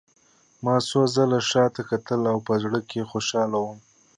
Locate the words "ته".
1.75-1.81